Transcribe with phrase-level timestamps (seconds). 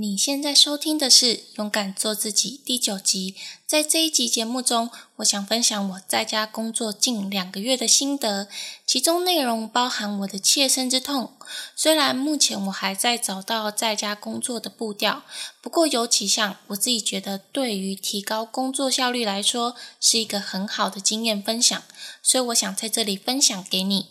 [0.00, 3.34] 你现在收听的是《勇敢做自己》第九集。
[3.66, 8.46] 在这一集节目中，我想分享我在家工作近两个月的心得，
[8.86, 11.32] 其中内容包含我的切身之痛。
[11.74, 15.24] 虽然目前我还在找到在家工作的步调，
[15.60, 21.82] 不过有几项我自己觉得对于提高工作效率来说是一个很好的经验分享，
[22.22, 24.06] 所以我想在这里分享给你。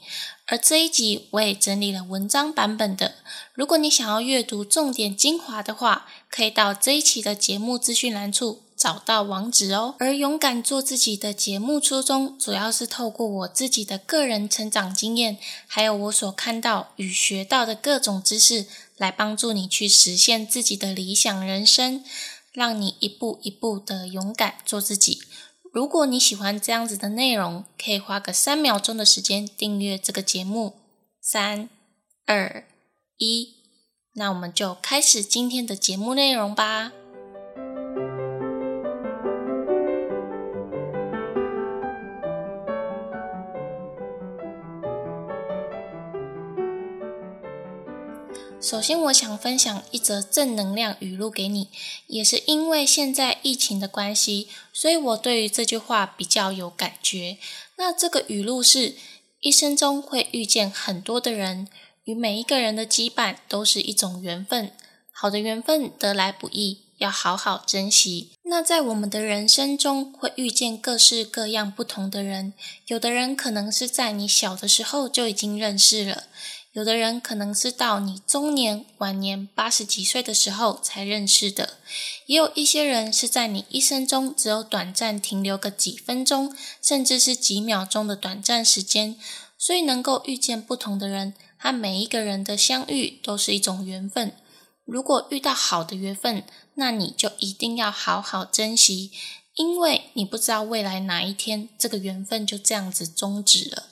[0.47, 3.15] 而这一集我也整理了文章版本的，
[3.53, 9.95] 如果你想要阅读重点精华的话，可以到这一期的节目资讯栏处找到网址哦。
[9.99, 22.05] 而勇敢做自己的节目初衷，主要是透过我自己的个人成长经验，还有我所看到与学到的各种知识，来帮助你去实现自己的理想人生，
[22.53, 25.21] 让你一步一步的勇敢做自己。
[25.77, 30.73] 如果你喜欢这样子的内容，可以花个三秒钟的时间订阅这个节目。
[31.21, 31.69] 三、
[32.25, 32.65] 二、
[33.17, 33.57] 一，
[34.15, 36.93] 那我们就开始今天的节目内容吧。
[48.67, 51.69] 首先，我想分享一则正能量语录给你，
[52.07, 57.37] 也是因为现在疫情的关系，所以我对于这句话比较有感觉。
[57.77, 58.95] 那这个语录是：
[59.39, 61.69] 一生中会遇见很多的人，
[62.03, 64.73] 与每一个人的羁绊都是一种缘分。
[65.13, 68.31] 好的缘分得来不易，要好好珍惜。
[68.43, 72.53] 那在我们的人生中，会遇见各式各样不同的人，
[72.87, 76.25] 有的人可能是在你小的时候就已经认识了。
[76.77, 81.79] 有的人可能是到你中年、晚年八十几岁的时候才认识的，
[82.27, 89.17] 也有一些人是在你一生中只有短暂停留个几分钟，甚至是几秒钟的短暂时间。
[89.57, 94.33] 所以能够遇见不同的人，和每一个人的相遇都是一种缘分。
[94.85, 96.43] 如果遇到好的缘分，
[96.75, 99.09] 那你就一定要好好珍惜，
[99.55, 103.87] 因为你不知道未来哪一天这个缘分就这样子终止了。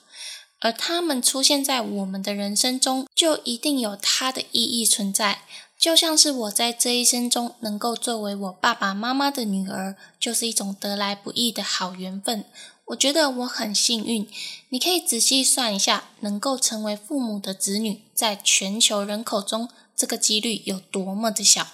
[0.60, 5.42] 而他们出现在我们的人生中，就一定有它的意义存在。
[5.78, 12.46] 就像是我在这一生中能够作为我爸爸妈妈的女儿，就是一种得来不易的好缘分。
[12.86, 14.28] 我觉得我很幸运。
[14.70, 21.68] 你可以仔细算一下，能够成为父母的子女，在全球人口中，这个几率有多么的小。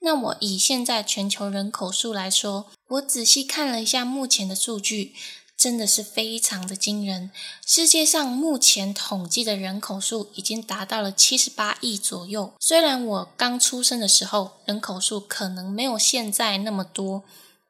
[0.00, 5.14] 那我以现在全球人口数来说，我仔细看了一下目前的数据。
[5.56, 7.30] 真的是非常的惊人。
[7.66, 12.52] 世界上目前统计的人口数已经达到了七十八亿左右。
[12.60, 17.24] 虽然我刚出生的时候人口数可能没有现在那么多，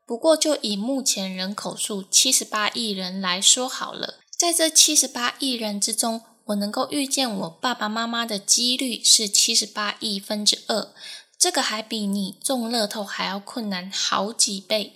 [0.04, 10.92] 不过就以目前人口数七十八亿人来说好了，在这七十八亿人之中，我能够遇见我爸爸妈妈的几率是七十八亿分之二，
[11.38, 14.94] 这个还比你中乐透还要困难好几倍。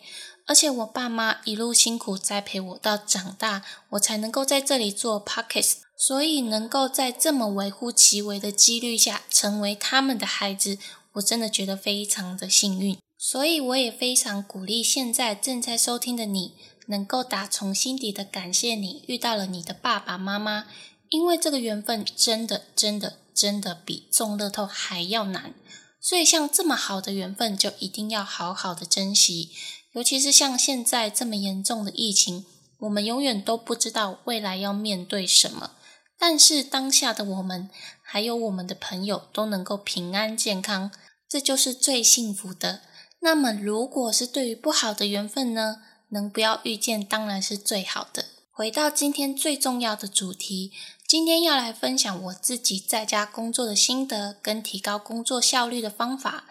[0.51, 10.77] 而且我爸妈一路辛苦栽培我到长大，我才能够在这里做 podcast，所以能够在这么微乎其微的几率下成为他们的孩子，
[11.13, 12.99] 我真的觉得非常的幸运。
[13.17, 16.55] 所以我也非常鼓励现在正在收听的你，
[16.87, 20.67] 能够打从心底的感谢你遇到了你的爸爸妈妈，
[21.11, 25.55] 因为这个缘分真的真的真的比中乐透还要难。
[26.01, 29.53] 所以像这么好的缘分，就一定要好好的珍惜。
[29.93, 32.47] 尤其是像现在这么严重的疫情，
[32.79, 35.73] 我们永远都不知道未来要面对什么。
[36.17, 37.69] 但是当下的我们，
[38.03, 40.93] 还有我们的朋友都能够平安健康，
[41.29, 42.83] 这就是最幸福的。
[43.21, 45.83] 那么，如果是对于不好的缘分呢？
[46.11, 48.27] 能不要遇见，当然是最好的。
[48.51, 50.73] 回到今天最重要的主题，
[51.07, 56.45] 今天要来分享我自己在家工作的心得，跟提高工作效率的方法。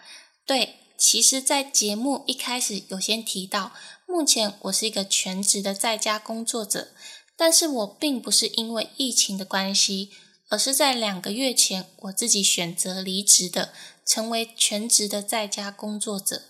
[0.44, 0.79] 对。
[1.00, 3.72] 其实，在节目一开始有先提到，
[4.06, 6.88] 目前我是一个全职的在家工作者，
[7.38, 10.10] 但是我并不是因为疫情的关系，
[10.50, 13.72] 而是在两个月前我自己选择离职的，
[14.04, 16.42] 成为全职的在家工作者。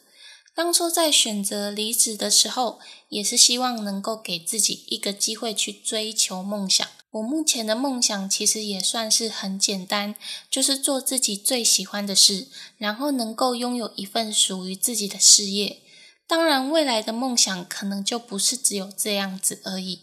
[0.52, 6.86] 当初在选择离职的时候，也是希望能够给自己一个机会去追求梦想。
[7.12, 10.14] 我目前的梦想其实也算是很简单，
[10.48, 12.46] 就是做自己最喜欢的事，
[12.78, 15.82] 然后能够拥有一份属于自己的事业。
[16.28, 20.02] 当然，未来的梦想可能就不是只有这样子而已。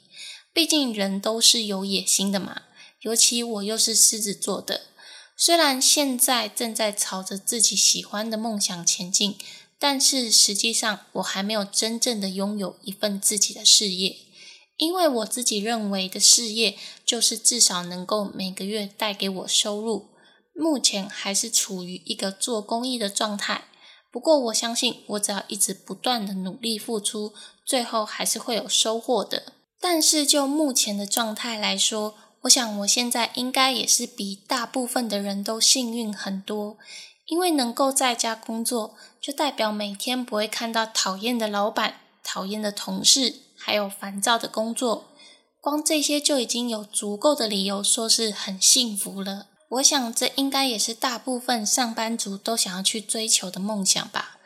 [0.51, 2.63] 毕竟人都是有野心的嘛，
[3.01, 4.81] 尤其我又是狮子座的。
[5.37, 9.37] 虽然现在正在朝着自己喜欢的梦想前进，
[9.79, 14.17] 但是实际上我还没有真正的拥有一份自己的事业。
[14.77, 20.09] 因为我自己认为的事业，就是至少能够每个月带给我收入。
[20.53, 23.65] 目前还是处于一个做公益的状态，
[24.11, 27.33] 不过我相信，我只要一直不断的努力付出，
[27.65, 29.53] 最后还是会有收获的。
[29.79, 36.77] 但是就目前的状态来说，我想我现在应该也是比大部分的人都幸运很多，
[37.27, 45.09] 因为能够在家工作，就代表每天不会看到讨厌的老板、讨厌的同事，还有烦躁的工作。
[45.59, 49.47] 光这些就已经有足够的理由说是很幸福了。
[49.71, 54.37] 我想这应该也是大部分上班族都想要去追求的梦想吧。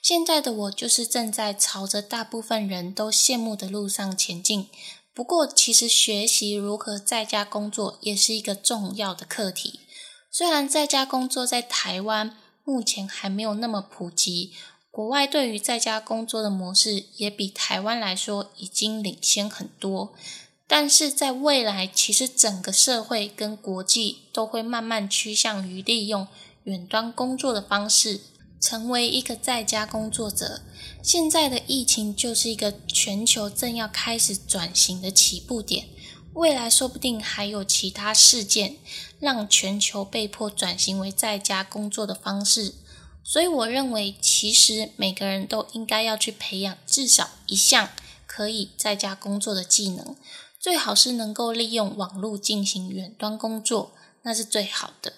[0.00, 4.68] 现在的我就是正在朝着大部分人都羡慕的路上前进。
[5.12, 9.80] 不过，其实学习如何在家工作也是一个重要的课题。
[10.30, 14.54] 虽然在家工作在台湾目前还没有那么普及，
[14.90, 20.12] 国外对于在家工作的模式也比台湾来说已经领先很多。
[20.66, 26.28] 但是在未来，其实整个社会跟国际都会慢慢趋向于利用
[26.64, 28.20] 远端工作的方式，
[28.60, 30.62] 成为一个在家工作者。
[31.02, 35.88] 现在的疫情就是一个全球正要开始转型的起步点，
[36.34, 38.76] 未来说不定还有其他事件
[39.18, 42.74] 让全球被迫转型为在家工作的方式。
[43.22, 47.90] 所以，我认为其实每个人都应该要去培养至少一项
[48.26, 50.16] 可以在家工作的技能。
[50.58, 55.14] 最好是能够利用网络进行远端工作，那是最好的。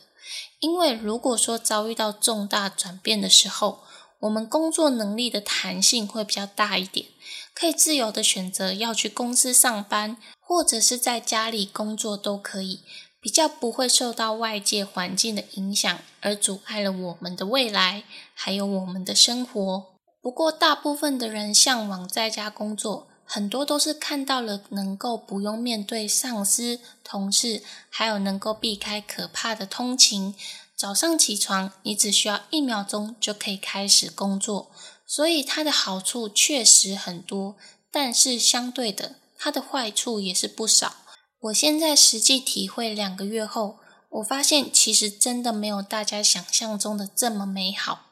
[0.61, 3.81] 因为如果说遭遇到重大转变的时候，
[4.21, 7.09] 我们工作能力的弹性会比较大一点，
[7.53, 12.83] 可以自由的选择要去公司上班，或者是在家里工作都可以，
[13.23, 18.03] 比较不会受到外界环境的影响而阻碍了我们的未来，
[18.35, 19.87] 还有我们的生活。
[20.21, 23.07] 不过，大部分的人向往在家工作。
[23.25, 30.35] 很多都是看到了能够不用面对上司、同事，还有能够避开可怕的通勤。
[30.77, 34.73] 早上起床，你只需要一秒钟就可以开始工作，
[35.07, 37.55] 所以它的好处确实很多。
[37.93, 40.97] 但是相对的，它的坏处也是不少。
[41.43, 43.81] 我现在实际体会两个月后，
[44.11, 48.07] 我发现其实真的没有大家想象中的这么美好。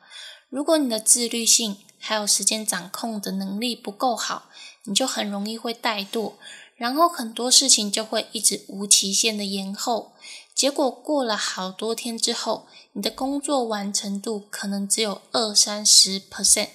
[0.49, 4.51] 如果你的自律性还有时间掌控的能力不够好，
[4.83, 6.33] 你就很容易会怠惰，
[6.75, 10.11] 然后很多事情就会一直无期限的延后，
[10.53, 16.71] 结果过了好多天之后，你的工作完成度可能只有二三十 percent，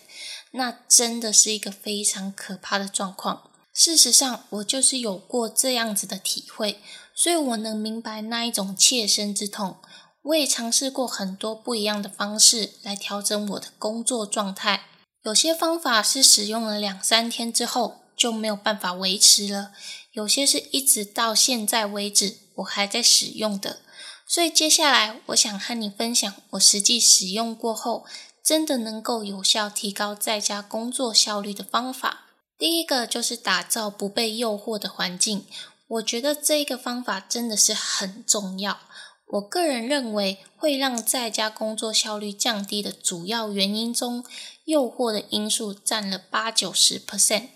[0.52, 3.52] 那真的是一个非常可怕的状况。
[3.78, 6.82] 事实上，我就是有过这样子的体会，
[7.14, 9.76] 所以我能明白那一种切身之痛。
[10.22, 14.86] 我也尝试过很多不一样的方式来调整我的工作状态。
[15.24, 19.74] 有些方法是使用了两三天之后就没有办法维持了，
[20.14, 23.82] 有些是一直到现在为止我还在使用的。
[24.26, 28.06] 所以接下来我想和你分享我实际使用过后
[28.42, 32.25] 真的能够有效提高在家工作效率的方法。
[32.58, 35.46] 第一个就是打造不被诱惑的环境，
[35.88, 38.80] 我觉得这个方法真的是很重要。
[39.28, 44.24] 我个人认为会让在家工作效率降低的主要原因中。
[44.66, 47.50] 诱惑的因素占了八九十 percent，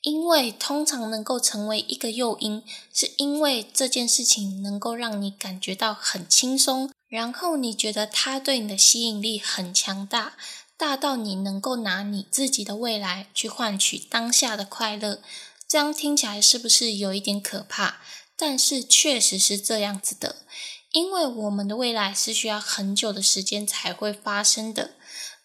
[0.00, 2.62] 因为通常能够成为一个诱因，
[2.94, 10.38] 是因为这件事情能够让你感觉到很轻松，然后你觉得它对你的吸引力很强大，
[10.78, 15.22] 大到你能够拿你自己的未来去换取当下的快乐。
[15.66, 17.96] 这样听起来是不是有一点可怕？
[18.36, 20.36] 但是确实是这样子的，
[20.92, 24.92] 因为我们的未来是需要很久的时间才会发生的。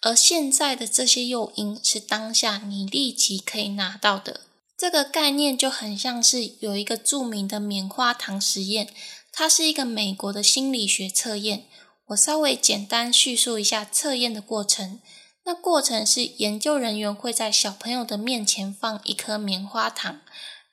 [0.02, 4.42] 而现在的这些诱因是当下你立即可以拿到的，
[4.78, 8.94] 这个概念就很像是有一个著名的棉花糖实验，
[9.32, 11.66] 它是一个美国的心理学测验。
[12.08, 15.00] 我稍微简单叙述一下测验的过程。
[15.44, 20.22] 那过程是研究人员会在小朋友的面前放一颗棉花糖，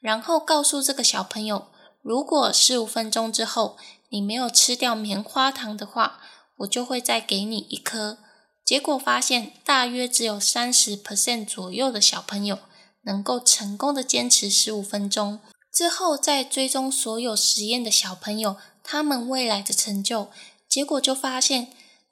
[0.00, 1.68] 然后告诉这个小朋友，
[2.02, 3.76] 如果十五分钟之后
[4.10, 6.20] 你没有吃掉棉花糖的话，
[6.58, 8.18] 我就会再给你一颗。
[8.64, 12.58] 结果发现，大约只有三十 percent 左右的小朋友
[13.02, 15.40] 能够成功的坚持十五分钟。
[15.72, 20.30] 之后再追踪所有实验的小朋友，他们未来的成就，
[20.68, 21.68] 结果就发现，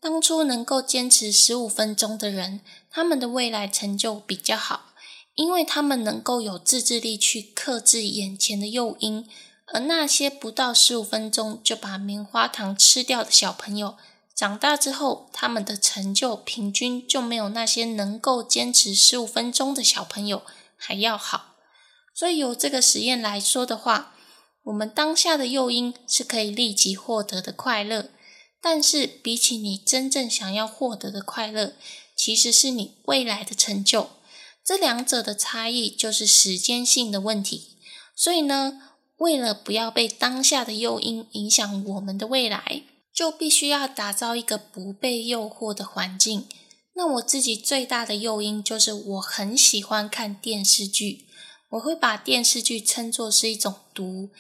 [0.09, 4.93] 当初能够坚持十五分钟的人，他们的未来成就比较好，
[5.35, 9.29] 因为他们能够有自制力去克制眼前的诱因。
[9.67, 13.97] 而那些不到十五分钟就把棉花糖吃掉的小朋友，
[14.33, 20.43] 长大之后，他们的成就平均就没有那些能够坚持十五分钟的小朋友
[20.77, 21.57] 还要好。
[22.15, 24.15] 所以，由这个实验来说的话，
[24.63, 28.11] 我们当下的诱因是可以立即获得的快乐，
[28.69, 31.75] 但是比起你真正想要获得的快乐，
[32.17, 34.11] 其实是你未来的成就。
[34.65, 37.77] 这两者的差异就是时间性的问题。
[38.17, 38.83] 所以呢，
[39.19, 42.83] 为了不要被当下的诱因影响我们的未来，
[43.15, 46.49] 就必须要打造一个不被诱惑的环境。
[46.95, 51.27] 那我自己最大的诱因就是我很喜欢看电视剧，
[51.71, 54.31] 我会把电视剧称作是一种毒，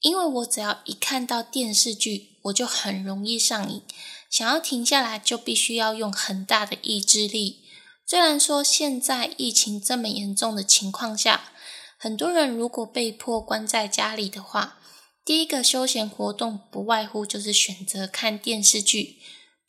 [0.00, 3.82] 因为我只要一看到电视剧，我就很容易上瘾，
[4.28, 7.64] 想要停下来就必须要用很大的意志力。
[8.06, 11.52] 虽然说现在疫情这么严重的情况下，
[11.96, 14.78] 很多人如果被迫关在家里的话，
[15.24, 19.20] 第一个休闲活动不外乎就是选择看电视剧。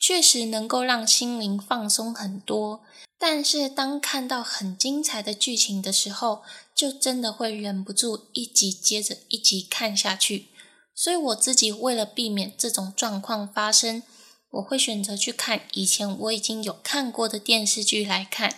[0.06, 2.84] 确实能够让心灵放松很多，
[3.18, 10.46] 但是当看到很精彩的剧情的时候，就真的会忍不住一集接着一集看下去。
[10.94, 14.04] 所以我自己为了避免这种状况发生，
[14.52, 18.54] 我会选择去看以前我已经有看过的电视剧来看。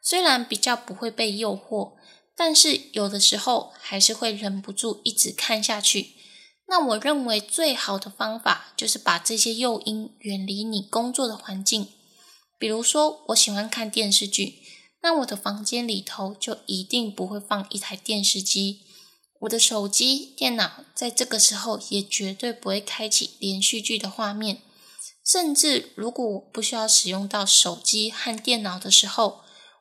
[0.00, 1.94] 虽然比较不会被诱惑，
[2.36, 6.12] 但是有的时候还是会忍不住一直看下去。
[6.66, 11.88] 那我认为最好的方法就是把这些诱因远离你工作的环境。
[12.58, 14.62] 比如说，我喜欢看电视剧，
[15.02, 18.82] 那我的房间里头就一定不会放一台电视机。
[19.40, 24.62] 我的手机、电脑在这个时候也绝对不会开启连续剧的画面。
[25.24, 29.40] 甚至如果我不需要使用到手机和电脑的时候，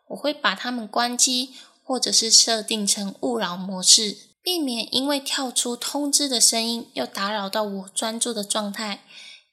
[0.10, 4.31] 我会把它们关机，或者是设定成勿扰模式。
[4.44, 9.04] 避免因为跳出通知的声音又打扰到我专注的状态，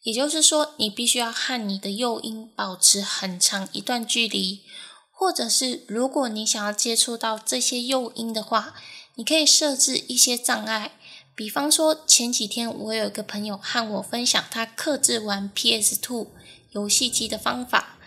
[0.03, 4.63] 也就是说，你必须要和你的诱因保持很长一段距离，
[5.11, 8.75] 或者是如果你想要接触到这些诱因的话，
[9.17, 10.93] 你可以设置一些障碍。
[11.35, 16.33] 比方说，前几天我有一个朋友和我分享他克制玩 PS Two
[16.71, 17.99] 游戏机的方法，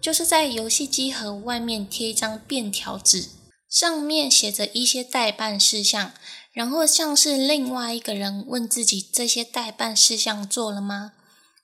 [0.00, 3.30] 就是在游戏机盒外面贴一张便条纸。
[3.68, 6.12] 上面写着一些代办事项，
[6.52, 11.12] 然后像是另外一个人问自己：这些代办事项做了吗？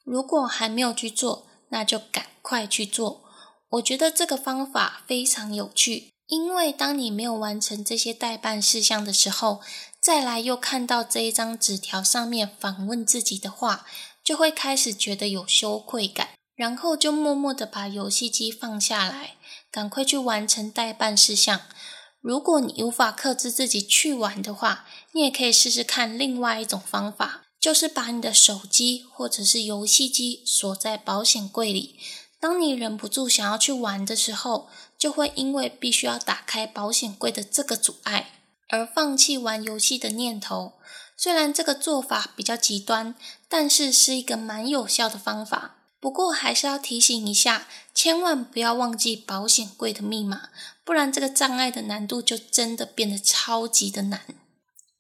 [0.05, 3.25] 如果还没有去做，那就赶快去做。
[3.71, 9.63] 我觉得这个方法非常有趣，因为当你没有完成这些代办事项的时候，
[9.99, 13.87] 再来又看到这一张纸条上面反问自己的话，
[14.23, 19.37] 就会开始觉得有羞愧感，然后就默默的把游戏机放下来，
[19.73, 21.63] 赶快去完成代办事项。
[22.25, 31.99] 如果你无法克制自己去玩的话，你也可以试试看另外一种方法，就是把你的手机或者是游戏机锁在保险柜里。
[32.41, 38.31] 当你忍不住想要去玩的时候，就会因为必须要打开保险柜的这个阻碍，
[38.71, 40.73] 而放弃玩游戏的念头。
[41.19, 43.15] 虽然这个做法比较极端，
[43.51, 45.77] 但是是一个蛮有效的方法。
[46.05, 50.51] 不过还是要提醒一下，千万不要忘记保险柜的密码，
[50.85, 54.21] 不然这个障碍的难度就真的变得超级的难。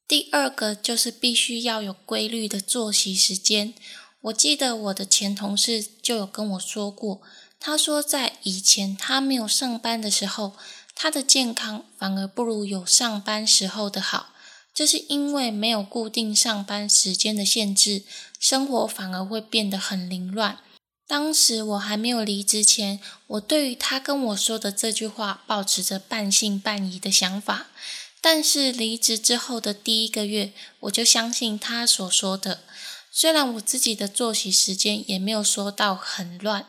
[0.08, 3.74] 第二个就是必须要有规律的作息时间。
[4.22, 7.20] 我记得我的前同事就有跟我说过，
[7.60, 10.54] 他说在以前他没有上班的时候，
[10.94, 14.30] 他的健康反而不如有上班时候的好，
[14.72, 18.04] 这是因为没有固定上班时间的限制，
[18.40, 20.60] 生活反而会变得很凌乱。
[21.06, 27.66] 当时我还没有离职前，我对于他跟我说的这句话，保持着半信半疑的想法。
[28.20, 32.60] 但是离职之后的第一个月，我就相信他所说的。
[33.12, 36.66] 虽然我自己的作息时间也没有说到很乱，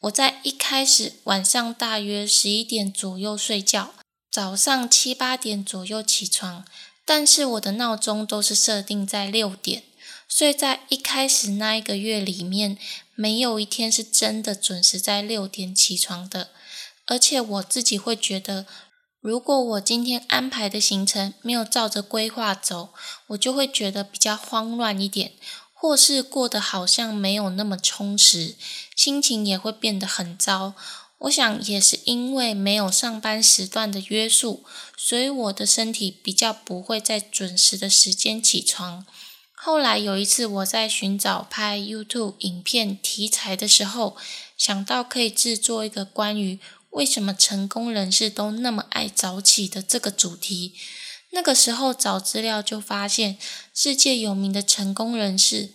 [0.00, 3.94] 我在一开始晚上大约十一点左右睡觉，
[4.30, 6.66] 早上七八点左右起床，
[7.06, 9.84] 但是我的闹钟都是设定在六点。
[10.32, 12.78] 所以在一开始那一个月里面，
[13.16, 16.50] 没有一天是真的准时在六点起床的。
[17.06, 18.64] 而且我自己会觉得，
[19.20, 22.90] 如果我今天安排的行程没有照着规划走，
[23.26, 25.32] 我就会觉得比较慌乱一点，
[25.74, 28.54] 或是过得好像没有那么充实，
[28.94, 30.74] 心情也会变得很糟。
[31.18, 34.64] 我想也是因为没有上班时段的约束，
[34.96, 39.04] 所以我的身体比较不会在准时的时间起床。
[39.62, 44.16] 后来有一次，我在寻找拍 YouTube 影片题材的时候，
[44.56, 50.72] 想到可以制作一个关于为什么成功人士都那么爱早起的这个主题。
[51.32, 53.36] 那个时候找资料就发现，
[53.74, 55.68] 世界有名的成功人士，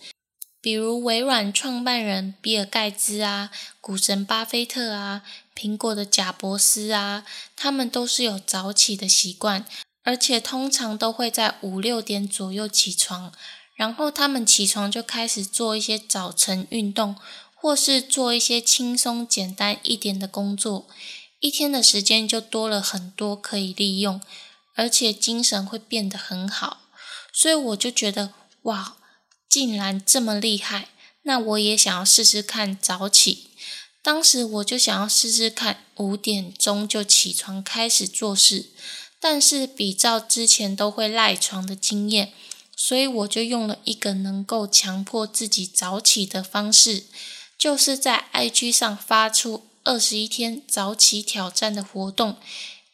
[0.60, 5.22] 比如微软创办人比尔盖茨啊、股神巴菲特啊、
[5.54, 7.24] 苹果的贾伯斯啊，
[7.54, 9.64] 他们都是有早起的习惯，
[10.02, 13.32] 而且通常都会在五六点左右起床。
[13.76, 17.14] 然后他们起床就开始做一些早晨运动，
[17.54, 20.88] 或是做一些轻松简单一点的工作。
[21.38, 24.20] 一天的时间就多了很多可以利用，
[24.74, 26.80] 而且精神会变得很好。
[27.30, 28.96] 所以我就觉得，哇，
[29.46, 30.88] 竟然这么厉害！
[31.22, 33.50] 那我也想要试试看早起。
[34.02, 38.70] 当时我就想要试试看五点钟就起床开始做事，
[39.20, 42.32] 但是比照之前都会赖床的经验，
[42.76, 47.04] 所以我就用了一个能够强迫自己早起的方式，
[47.56, 52.36] 就是在 IG 上发出二十一天早起挑战的活动。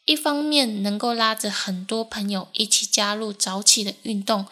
[0.05, 4.47] 一方面能够拉着很多朋友一起加入早起的运动，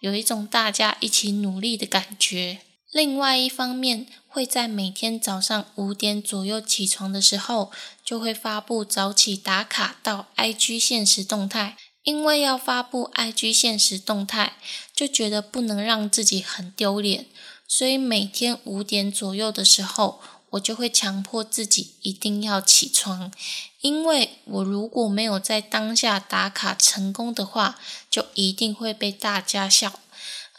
[0.00, 2.58] 有一种大家一起努力的感觉；
[2.92, 7.70] 另外一方面，会在每天早上五点左右起床的时候，
[8.04, 11.76] 就会发布早起打卡到 IG 现实动态。
[12.04, 14.52] 因为要发布 IG 现实动态，
[14.94, 17.26] 就觉得不能让自己很丢脸，
[17.66, 20.20] 所以每天五点左右的时候。
[20.54, 23.32] 我就会强迫自己一定要起床，
[23.80, 27.76] 因为我如果没有在当下打卡成功的话，
[28.08, 29.98] 就一定会被大家笑。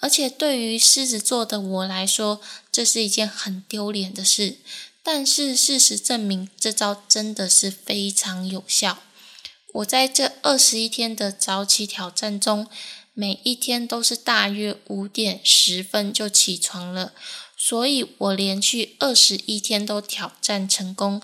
[0.01, 4.57] 而且对于狮子座的我来说，这是一件很丢脸的事。
[5.01, 8.97] 但是事实证明，这招真的是非常有效。
[9.75, 12.67] 我在这二十一天的早起挑战中，
[13.13, 17.11] 每一天都是大约五点十分就起床了。
[17.57, 21.21] 所以我连续二十一天都挑战成功，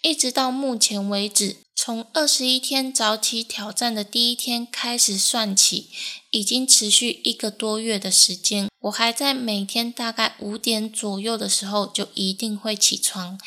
[0.00, 5.88] 一直到目前为止，从二十一天早起挑战的第一天开始算起，
[6.30, 8.68] 已经持续一个多月的时间。
[8.80, 13.38] 我还在每天大概五点左右的时候就一定会起床，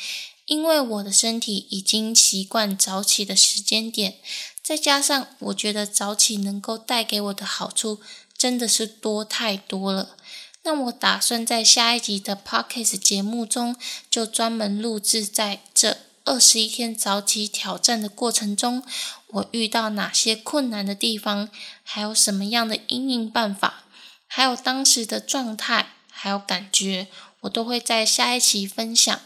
[0.46, 4.14] 因为我的身体已经习惯早起的时间点，
[4.62, 8.00] 再加上我觉得早起能够带给我的好处
[8.38, 10.16] 真的是多太多了。
[10.62, 13.76] 那我打算在下一集的 podcast 节目中，
[14.10, 18.82] 就专门录制在这二十一天早起挑战的过程中，
[19.28, 21.48] 我遇到哪些困难的地方，
[21.84, 23.84] 还有什么样的应应办法，
[24.26, 27.06] 还有当时的状态，还有感觉，
[27.42, 29.20] 我都会在下一期分享。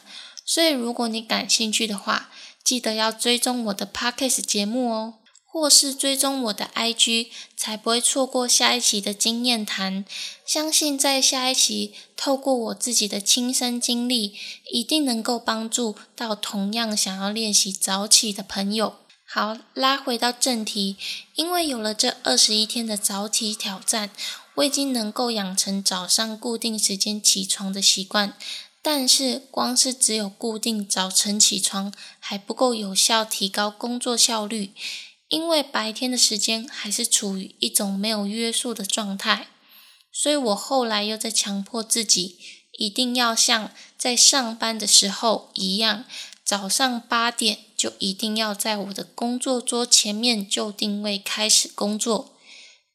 [0.53, 2.29] 所以如果你感兴趣的话，
[2.65, 5.15] 记得要追踪我的 podcast 节目哦。
[5.47, 10.05] 或是追踪我的 IG，才不会错过下一期的经验谈。
[10.45, 14.35] 相信在下一期，透过我自己的亲身经历，
[14.73, 18.97] 一定能够帮助到同样想要练习早起的朋友。
[19.25, 20.97] 好，拉回到正题，
[21.37, 24.11] 因为有了这二十一天的早起挑战，
[24.57, 28.37] 我已经能够养成早上固定时间起床的习惯。
[28.83, 34.73] 但是，光是只有固定早晨起床，还不够有效提高工作效率。
[35.29, 39.47] 因为白天的时间还是处于一种没有约束的状态，
[40.11, 42.37] 所以我后来又在强迫自己，
[42.79, 46.05] 一定要像在上班的时候一样，
[46.45, 52.35] 早上八点就一定要在我的工作桌前面就定位开始工作，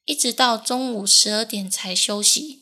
[0.04, 2.62] 一直到中午十二点才休息，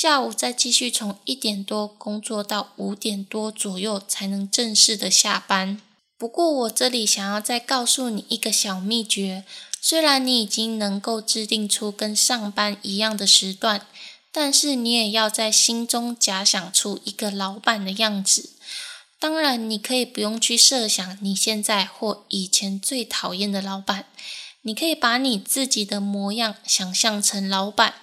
[0.00, 5.78] 下午再继续从一点多工作到五点多左右才能正式的下班。
[6.16, 9.44] 不过，我这里想要再告诉你一个小秘诀：
[9.78, 13.86] 虽然你已经能够制定出跟上班一样的时段，
[14.32, 18.54] 但是你也要在心中假想出一个老板的样子。
[19.18, 24.06] 当然，你可以不用去设想你现在或以前最讨厌的老板，
[24.62, 27.96] 你可以把你自己的模样想象成老板，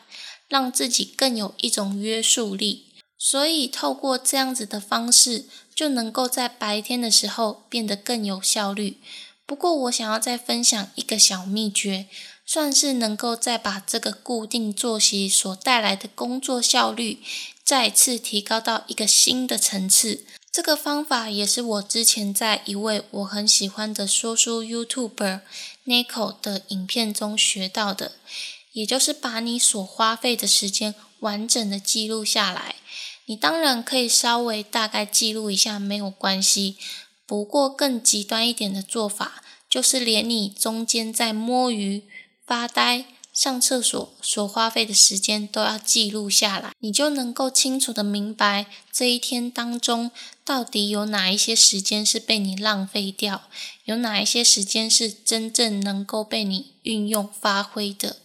[0.47, 2.86] 让自己更有一种约束力。
[3.17, 5.45] 所以，透过这样子的方式。
[5.77, 8.97] 就能够在白天的时候变得更有效率。
[9.45, 12.07] 不过，我想要再分享一个小秘诀，
[12.47, 17.19] 算是能够再把这个固定作息所带来的工作效率
[17.63, 20.25] 再次提高到一个新的层次。
[20.51, 25.41] 这个方法也是我之前在一位我很喜欢的说书 YouTuber
[25.86, 28.13] Nico 的影片中学到的，
[28.77, 32.75] 也就是把你所花费的时间完整的记录下来。
[33.25, 36.77] 你当然可以稍微大概记录一下，没有关系。
[37.25, 42.03] 不过更极端一点的做法，就是连你中间在摸鱼、
[42.45, 50.11] 发呆、上厕所所花费的时间都要记录下来，你就能够清楚的明白这一天当中
[50.45, 53.49] 到底有哪一些时间是被你浪费掉，
[53.85, 58.17] 有哪一些时间是真正能够被你运用发挥的。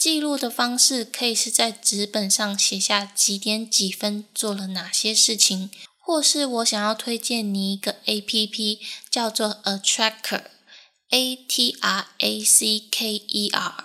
[0.00, 13.84] 记录的方式可以是在纸本上写下几点几分做了哪些事情，或是我想要推荐你一个 A P P，叫做 A Tracker，A T R A C K E R，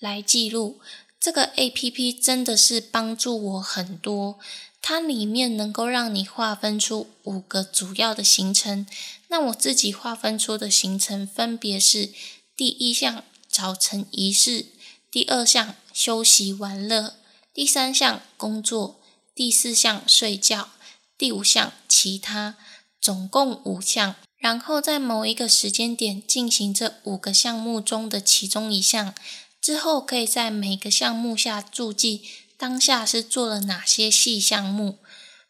[0.00, 0.80] 来记录。
[1.20, 4.40] 这个 A P P 真的是帮助我很多。
[4.82, 8.84] 它里面能够让你划分出五个主要的行程。
[9.28, 12.10] 那我自己划分出的行程分别是：
[12.56, 14.66] 第一项早晨仪式，
[15.14, 17.14] 第二项休息玩乐，
[17.52, 19.00] 第三项工作，
[19.32, 20.70] 第四项睡觉，
[21.16, 22.56] 第五项其他，
[23.00, 24.16] 总共五项。
[24.36, 29.14] 然后在某一个时间点进行这五个项目中的其中一项，
[29.60, 32.22] 之后可以在每个项目下注记。
[32.58, 34.98] 当下是做了哪些细项目，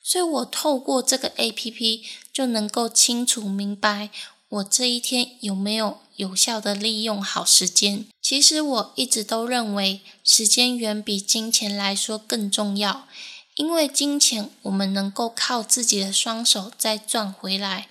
[0.02, 4.10] 所以我透过这个 A P P 就能够清楚明白
[4.50, 8.06] 我这一天有没有有效的利用好时间。
[8.20, 13.06] 其实我一直都认为时间远比金钱来说更重要，
[13.54, 17.88] 因为金钱我们能够靠自己的双手再赚回来，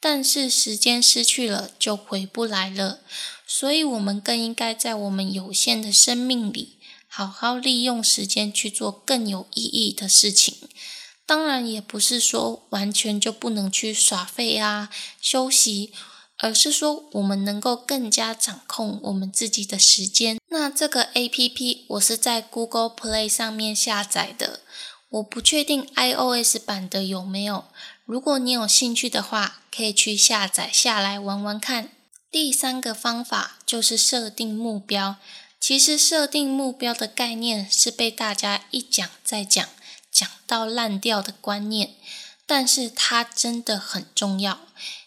[0.00, 3.00] 但是时间失去了就回不来了，
[3.46, 6.78] 所以我们更应该在我们有限的生命里。
[7.06, 10.56] 好好利用时间去做更有意义的事情，
[11.24, 15.92] 当然也不是说完全就不能去耍废啊、休息，
[16.44, 20.38] 而是说我们能够更加掌控我们自己的时间。
[20.48, 24.60] 那这个 A P P 我是在 Google Play 上面下载的，
[25.08, 27.64] 我不确定 iOS 版的有没有。
[28.04, 31.88] 如果你有兴趣的话，可以去下载下来玩玩看。
[32.30, 35.16] 第三个方法就是设定目标。
[35.58, 39.66] 其实设定目标的概念是被大家一讲再讲，
[40.12, 41.94] 讲到烂掉的观念，
[42.44, 44.60] 但是它真的很重要。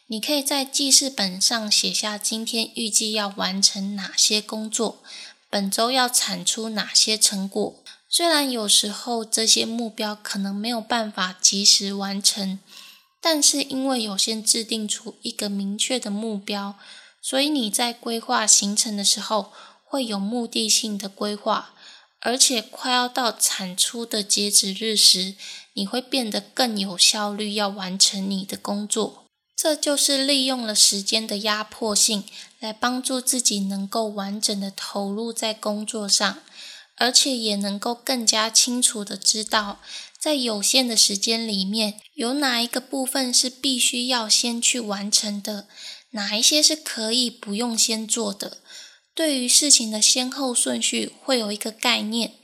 [0.07, 5.03] 你可以在记事本上写下今天预计要完成哪些工作，
[5.49, 7.75] 本周要产出哪些成果。
[8.07, 12.59] 虽然有时候这些目标可能没有办法及时完成，
[13.21, 16.75] 但是因为有先制定出一个明确的目标，
[17.21, 19.51] 所以你在规划行程的时候。
[19.89, 21.73] 会有目的性的规划，
[22.19, 25.35] 而且快要到产出的截止日时，
[25.71, 29.26] 你会变得更有效率，要完成你的工作。
[29.57, 32.23] 这就是利用了时间的压迫性，
[32.59, 36.37] 来帮助自己能够完整的投入在工作上，
[36.95, 39.79] 而且也能够更加清楚的知道，
[40.19, 45.67] 在有限的时间里面，有哪一个部分是必须要先去完成的，
[46.11, 48.59] 哪一些是可以不用先做的。
[49.15, 52.35] 对于事情的先后顺序会有一个概念，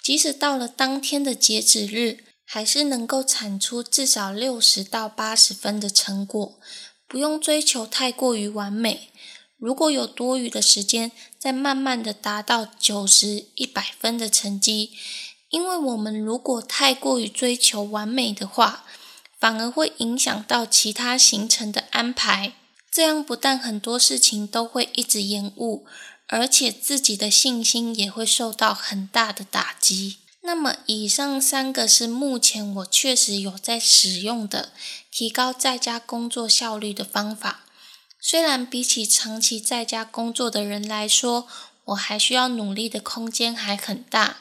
[0.00, 6.58] 即使到了当天的截止日，还是能够产出至少六十到八十分的成果，
[7.06, 9.12] 不用追求太过于完美。
[9.56, 14.90] 如果有多余的时间，再慢慢的达到九十一百分的成绩。
[15.50, 18.84] 因为我们如果太过于追求完美的话，
[19.38, 22.54] 反而会影响到其他行程的安排，
[22.90, 25.86] 这样不但很多事情都会一直延误。
[26.26, 30.16] 而且自己的信心也会受到很大的打击。
[30.42, 34.70] 那么，以上三个是目前我确实有在使用的
[35.10, 37.64] 提高在家工作效率的方法。
[38.20, 41.46] 虽然比起长期在家工作的人来说，
[41.86, 44.38] 我还需要努力的空间还很大。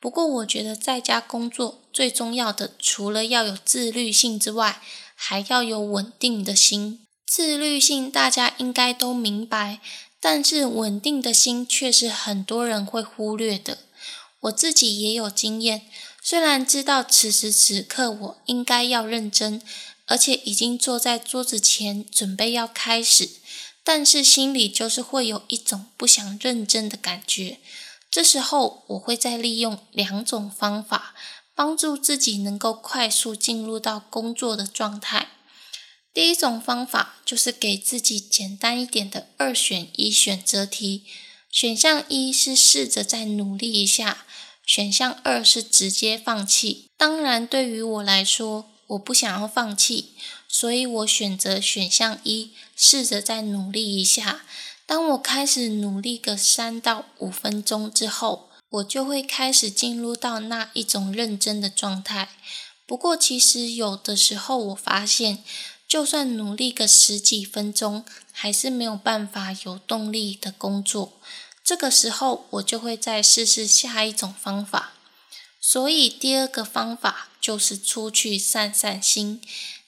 [0.00, 4.80] 不过，我觉得在家工作最重要的，除了要有自律性之外，
[5.14, 7.00] 还要有稳定的心。
[7.26, 9.80] 自律性大家应该都明白。
[10.22, 13.78] 但是稳定的心却是很多人会忽略的。
[14.40, 15.82] 我自己也有经验，
[16.22, 19.60] 虽然知道此时此刻我应该要认真，
[20.06, 23.28] 而且已经坐在桌子前准备要开始，
[23.84, 27.58] 但是心里就是会有一种不想认真的感觉。
[28.10, 31.14] 这时候我会再利用两种方法，
[31.54, 35.28] 帮助自己能够快速进入到工作的状态。
[36.12, 41.04] 第一种方法就是给自己简单一点的二选一选择题，
[41.52, 44.26] 选项一是试着再努力一下，
[44.70, 46.84] 选项二是直接放弃。
[46.96, 50.10] 当然，对于我来说，我不想要放弃，
[50.46, 54.42] 所以我选择选项一，试着再努力一下。
[54.86, 62.28] 当我开始努力个三到五分钟之后，我就会开始进入到那一种认真的状态。
[62.86, 65.42] 不过，其实有的时候我发现。
[65.88, 71.14] 就算努力个十几分钟，还是没有办法有动力的工作。
[71.70, 74.94] 这个时候，我就会再试试下一种方法。
[75.60, 79.40] 所以，第二个方法就是出去散散心。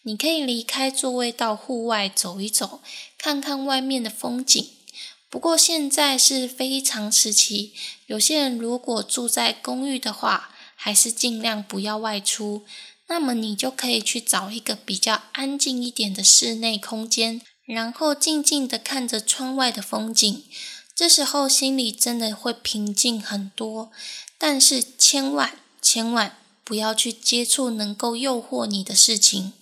[0.02, 2.80] 你可以离开座位，到户外走一走，
[3.18, 4.64] 看看外面的风景。
[5.28, 7.72] 不过，现在是非常时期，
[8.06, 12.64] 有些人如果住在公寓的话，还是尽量不要外出。
[13.08, 20.44] 那么你就可以去找一个比较安静一点的室内空间，然后静静的看着窗外的风景。
[20.94, 23.90] 这时候心里真的会平静很多。
[24.38, 29.52] 但是千万千万不要去接触能够诱惑你的事情，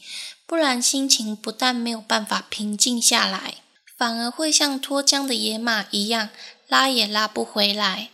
[0.47, 3.57] 不然心情不但没有办法平静下来，
[3.97, 6.31] 反而会像脱缰的野马一样，
[6.67, 8.11] 拉也拉不回来。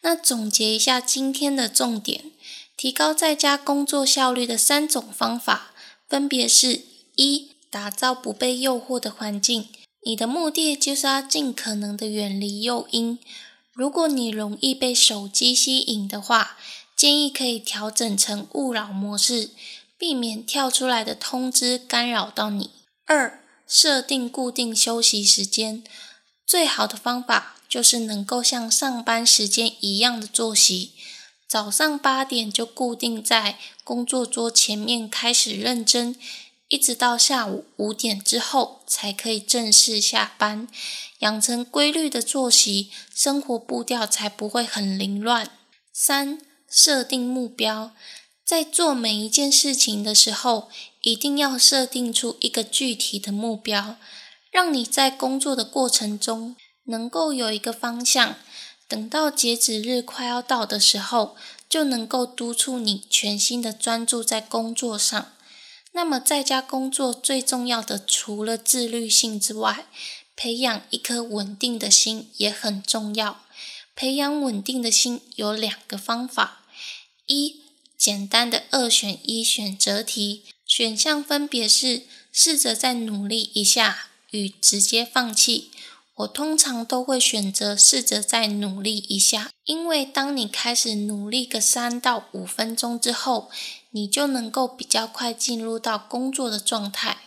[0.00, 2.32] 那总结一下今天的重点，
[2.76, 5.72] 提高在家工作效率的三种方法，
[6.08, 6.82] 分别是：
[7.16, 9.68] 一、打造不被诱惑的环境。
[10.08, 13.18] 你的目的就是要尽可能的远离诱因。
[13.74, 16.56] 如果你容易被手机吸引的话，
[16.96, 19.50] 建议可以调整成勿扰模式，
[19.98, 22.70] 避免跳出来的通知干扰到你。
[23.04, 25.84] 二、设定固定休息时间。
[26.46, 30.92] 最好的方法就是能够像上班时间一样的作息，
[31.46, 36.16] 早上八点就固定在工作桌前面开始认真。
[36.68, 40.68] 一直到下午五点之后才可以正式下班，
[41.20, 45.50] 养成规律的作息，生活步调才不会很凌乱。
[45.92, 46.38] 三、
[46.70, 47.92] 设定目标，
[48.44, 50.68] 在做每一件事情的时候，
[51.00, 53.96] 一定要设定出一个具体的目标，
[54.50, 56.54] 让你在工作的过程中
[56.84, 58.36] 能够有一个方向。
[58.86, 61.34] 等到截止日快要到的时候，
[61.66, 65.32] 就能够督促你全心的专注在工作上。
[65.98, 69.86] 那么在家工作最重要的，除了自律性之外，
[70.36, 73.40] 培养一颗稳定的心也很重要。
[73.96, 76.62] 培养稳定的心有两个方法：
[77.26, 77.62] 一，
[77.96, 85.72] 简单的二选一选择题，选项分别是试着再努力一下与直接放弃。
[86.18, 93.50] 我通常都会选择试着再努力一下，因为当你开始努力个三到五分钟之后，
[93.90, 97.18] 你就能够比较快进入到工作的状态。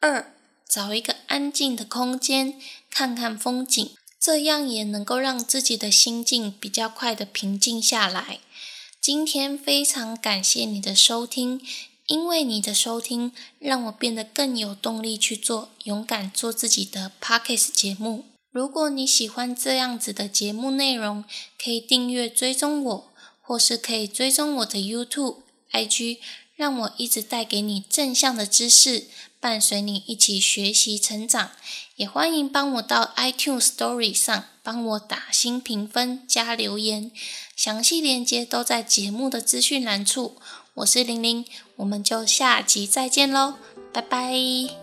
[0.00, 0.34] 二，
[0.68, 3.90] 找一个安静的空间，看看风景，
[4.20, 8.40] 这样也能够让自己的心境比较快的平静下来。
[9.00, 11.60] 今天非常感谢你的收听。
[12.06, 18.24] 因为你的收听，让我变得更有动力去做勇敢做自己的 Pockets 节目。
[18.50, 21.24] 如果你喜欢这样子的节目内容，
[21.62, 25.36] 可以订阅追踪我，或是可以追踪我的 YouTube、
[25.72, 26.18] IG，
[26.56, 29.06] 让我一直带给你正向的知识，
[29.40, 31.50] 伴随你一起学习成长。
[31.96, 37.10] 也欢迎帮我到 iTunes Story 上帮我打新评分加留言，
[37.54, 40.36] 详细链接都在节目的资讯栏处。
[40.74, 41.44] 我是玲玲，
[41.76, 43.54] 我们就下集再见喽，
[43.92, 44.81] 拜拜。